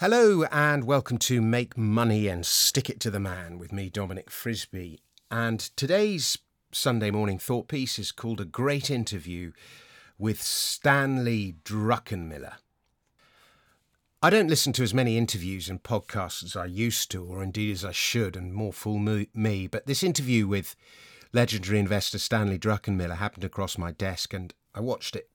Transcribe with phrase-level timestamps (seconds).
[0.00, 4.30] Hello and welcome to Make Money and Stick It to the Man with me, Dominic
[4.30, 5.00] Frisby.
[5.28, 6.38] And today's
[6.70, 9.50] Sunday morning thought piece is called A Great Interview
[10.16, 12.58] with Stanley Druckenmiller.
[14.22, 17.72] I don't listen to as many interviews and podcasts as I used to, or indeed
[17.72, 20.76] as I should, and more fool me, but this interview with
[21.32, 25.28] legendary investor Stanley Druckenmiller happened across my desk and I watched it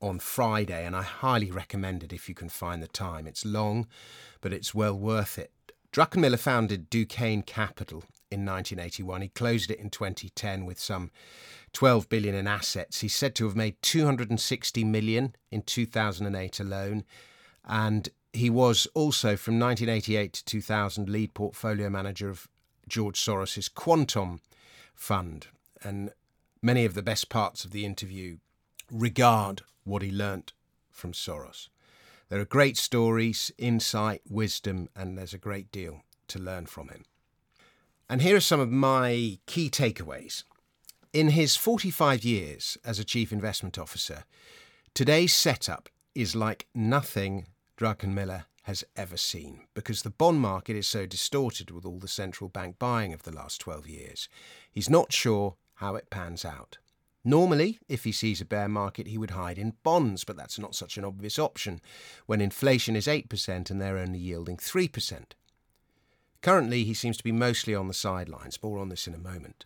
[0.00, 3.26] on Friday, and I highly recommend it if you can find the time.
[3.26, 3.86] It's long,
[4.40, 5.52] but it's well worth it.
[5.92, 9.22] Druckenmiller founded Duquesne Capital in 1981.
[9.22, 11.10] He closed it in 2010 with some
[11.72, 13.00] 12 billion in assets.
[13.00, 17.04] He's said to have made 260 million in 2008 alone,
[17.64, 22.48] and he was also from 1988 to 2000 lead portfolio manager of
[22.86, 24.40] George Soros's Quantum
[24.94, 25.48] Fund.
[25.82, 26.10] And
[26.62, 28.38] many of the best parts of the interview
[28.90, 30.52] regard what he learnt
[30.90, 31.68] from Soros.
[32.28, 37.04] There are great stories, insight, wisdom, and there's a great deal to learn from him.
[38.08, 40.44] And here are some of my key takeaways.
[41.12, 44.24] In his 45 years as a chief investment officer,
[44.94, 47.46] today's setup is like nothing
[47.78, 52.50] Druckenmiller has ever seen because the bond market is so distorted with all the central
[52.50, 54.28] bank buying of the last 12 years.
[54.70, 56.76] He's not sure how it pans out.
[57.24, 60.74] Normally, if he sees a bear market, he would hide in bonds, but that's not
[60.74, 61.80] such an obvious option
[62.26, 65.32] when inflation is 8% and they're only yielding 3%.
[66.40, 68.62] Currently, he seems to be mostly on the sidelines.
[68.62, 69.64] More on this in a moment.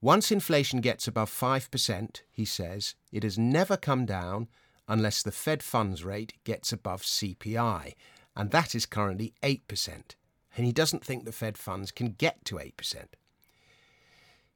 [0.00, 4.48] Once inflation gets above 5%, he says, it has never come down
[4.86, 7.94] unless the Fed funds rate gets above CPI,
[8.34, 10.14] and that is currently 8%.
[10.56, 12.72] And he doesn't think the Fed funds can get to 8%.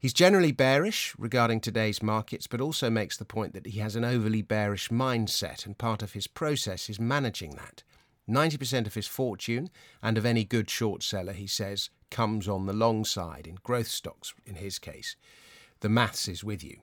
[0.03, 4.05] He's generally bearish regarding today's markets, but also makes the point that he has an
[4.05, 7.85] overly bearish mindset, and part of his process is managing that.
[8.29, 9.71] 90% of his fortune
[10.03, 13.87] and of any good short seller, he says, comes on the long side, in growth
[13.87, 15.15] stocks in his case.
[15.79, 16.79] The maths is with you.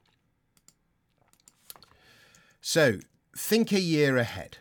[2.62, 3.00] So,
[3.36, 4.60] think a year ahead.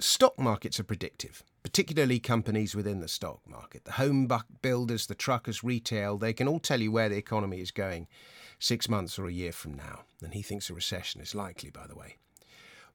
[0.00, 3.86] Stock markets are predictive particularly companies within the stock market.
[3.86, 7.70] The home builders, the truckers, retail, they can all tell you where the economy is
[7.70, 8.08] going
[8.58, 10.00] six months or a year from now.
[10.22, 12.18] And he thinks a recession is likely, by the way.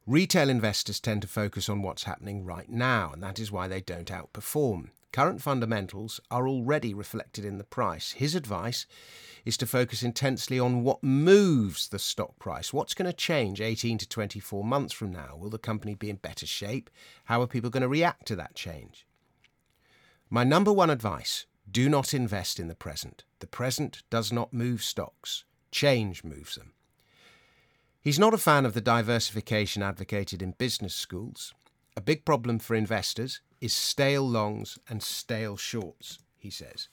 [0.05, 3.81] Retail investors tend to focus on what's happening right now, and that is why they
[3.81, 4.89] don't outperform.
[5.11, 8.11] Current fundamentals are already reflected in the price.
[8.11, 8.85] His advice
[9.45, 12.73] is to focus intensely on what moves the stock price.
[12.73, 15.35] What's going to change 18 to 24 months from now?
[15.37, 16.89] Will the company be in better shape?
[17.25, 19.07] How are people going to react to that change?
[20.29, 23.23] My number one advice do not invest in the present.
[23.39, 26.73] The present does not move stocks, change moves them.
[28.01, 31.53] He's not a fan of the diversification advocated in business schools.
[31.97, 36.89] A big problem for investors is stale longs and stale shorts, he says.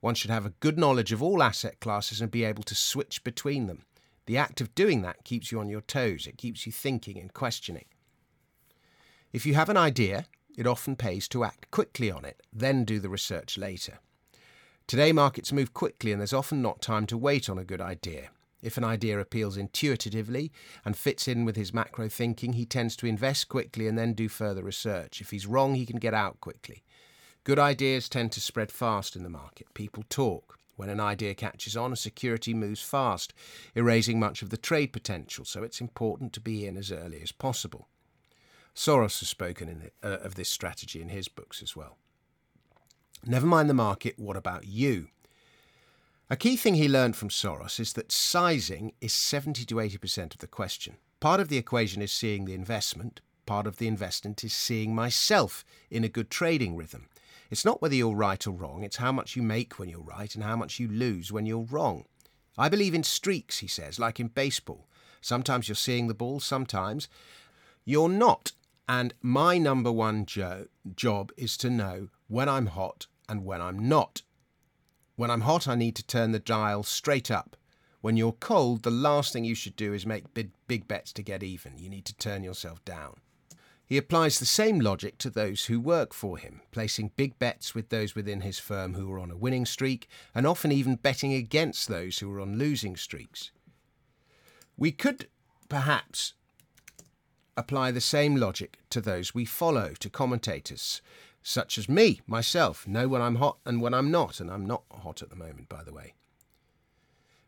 [0.00, 3.22] One should have a good knowledge of all asset classes and be able to switch
[3.22, 3.84] between them.
[4.26, 7.32] The act of doing that keeps you on your toes, it keeps you thinking and
[7.32, 7.84] questioning.
[9.32, 10.26] If you have an idea,
[10.56, 14.00] it often pays to act quickly on it, then do the research later.
[14.88, 18.30] Today, markets move quickly, and there's often not time to wait on a good idea.
[18.62, 20.52] If an idea appeals intuitively
[20.84, 24.28] and fits in with his macro thinking, he tends to invest quickly and then do
[24.28, 25.20] further research.
[25.20, 26.84] If he's wrong, he can get out quickly.
[27.44, 29.74] Good ideas tend to spread fast in the market.
[29.74, 30.58] People talk.
[30.76, 33.34] When an idea catches on, a security moves fast,
[33.74, 37.30] erasing much of the trade potential, so it's important to be in as early as
[37.30, 37.88] possible.
[38.74, 41.98] Soros has spoken uh, of this strategy in his books as well.
[43.24, 45.08] Never mind the market, what about you?
[46.32, 50.38] A key thing he learned from Soros is that sizing is 70 to 80% of
[50.38, 50.96] the question.
[51.20, 55.62] Part of the equation is seeing the investment, part of the investment is seeing myself
[55.90, 57.10] in a good trading rhythm.
[57.50, 60.34] It's not whether you're right or wrong, it's how much you make when you're right
[60.34, 62.06] and how much you lose when you're wrong.
[62.56, 64.86] I believe in streaks, he says, like in baseball.
[65.20, 67.08] Sometimes you're seeing the ball, sometimes
[67.84, 68.52] you're not.
[68.88, 73.86] And my number one jo- job is to know when I'm hot and when I'm
[73.86, 74.22] not.
[75.22, 77.56] When I'm hot, I need to turn the dial straight up.
[78.00, 81.22] When you're cold, the last thing you should do is make big, big bets to
[81.22, 81.78] get even.
[81.78, 83.20] You need to turn yourself down.
[83.86, 87.90] He applies the same logic to those who work for him, placing big bets with
[87.90, 91.86] those within his firm who are on a winning streak, and often even betting against
[91.86, 93.52] those who are on losing streaks.
[94.76, 95.28] We could
[95.68, 96.34] perhaps
[97.56, 101.00] apply the same logic to those we follow, to commentators
[101.42, 104.84] such as me, myself, know when I'm hot and when I'm not, and I'm not
[104.90, 106.14] hot at the moment, by the way.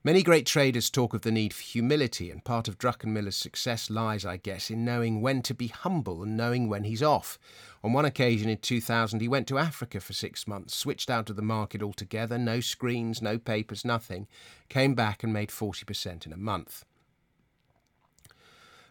[0.06, 4.26] Many great traders talk of the need for humility, and part of Druckenmiller's success lies,
[4.26, 7.38] I guess, in knowing when to be humble and knowing when he's off.
[7.82, 11.36] On one occasion in 2000, he went to Africa for six months, switched out of
[11.36, 14.28] the market altogether, no screens, no papers, nothing,
[14.68, 16.84] came back and made 40% in a month.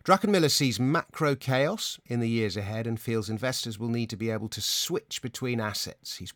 [0.03, 4.29] Druckenmiller sees macro chaos in the years ahead and feels investors will need to be
[4.29, 6.17] able to switch between assets.
[6.17, 6.33] He's,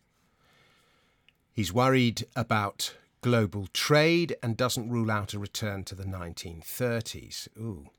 [1.52, 7.48] he's worried about global trade and doesn't rule out a return to the 1930s.
[7.58, 7.90] Ooh.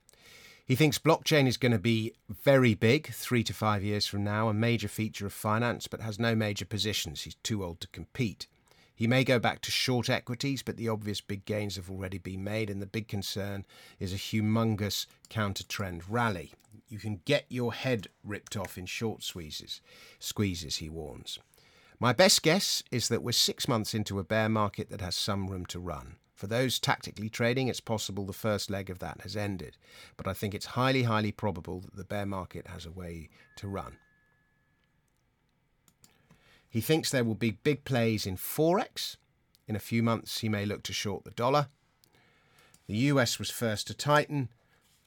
[0.66, 4.50] He thinks blockchain is going to be very big three to five years from now,
[4.50, 7.22] a major feature of finance, but has no major positions.
[7.22, 8.48] He's too old to compete.
[9.00, 12.44] He may go back to short equities, but the obvious big gains have already been
[12.44, 13.66] made, and the big concern
[13.98, 16.52] is a humongous counter trend rally.
[16.90, 19.80] You can get your head ripped off in short squeezes,
[20.20, 21.40] squeezes, he warns.
[21.98, 25.48] My best guess is that we're six months into a bear market that has some
[25.48, 26.18] room to run.
[26.36, 29.78] For those tactically trading, it's possible the first leg of that has ended,
[30.18, 33.70] but I think it's highly, highly probable that the bear market has a way to
[33.70, 33.96] run.
[36.70, 39.18] He thinks there will be big plays in Forex.
[39.68, 41.68] In a few months, he may look to short the dollar.
[42.88, 44.50] The US was first to tighten,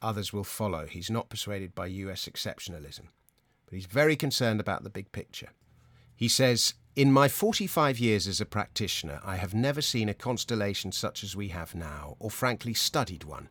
[0.01, 0.87] others will follow.
[0.87, 3.09] He's not persuaded by US exceptionalism,
[3.67, 5.51] but he's very concerned about the big picture.
[6.15, 10.93] He says, In my 45 years as a practitioner, I have never seen a constellation
[10.93, 13.49] such as we have now, or frankly studied one.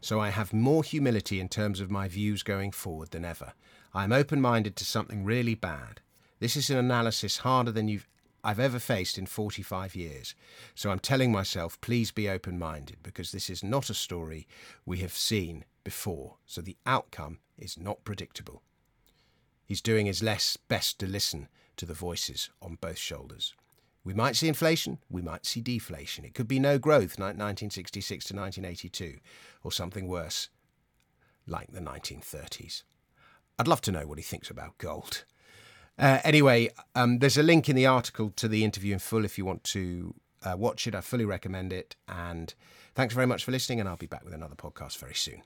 [0.00, 3.54] So I have more humility in terms of my views going forward than ever.
[3.94, 6.01] I am open minded to something really bad.
[6.42, 8.08] This is an analysis harder than you've
[8.42, 10.34] I've ever faced in 45 years.
[10.74, 14.48] So I'm telling myself, please be open minded, because this is not a story
[14.84, 16.38] we have seen before.
[16.44, 18.64] So the outcome is not predictable.
[19.64, 21.46] He's doing his less best to listen
[21.76, 23.54] to the voices on both shoulders.
[24.02, 26.24] We might see inflation, we might see deflation.
[26.24, 29.20] It could be no growth, like 1966 to 1982,
[29.62, 30.48] or something worse,
[31.46, 32.82] like the 1930s.
[33.60, 35.24] I'd love to know what he thinks about gold.
[35.98, 39.38] Uh, anyway, um, there's a link in the article to the interview in full if
[39.38, 40.94] you want to uh, watch it.
[40.94, 41.96] I fully recommend it.
[42.08, 42.52] And
[42.94, 45.42] thanks very much for listening, and I'll be back with another podcast very soon.